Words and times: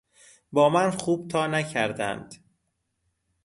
با 0.51 0.69
من 0.69 0.91
خوب 0.91 1.27
تا 1.27 1.47
نکردند. 1.47 2.35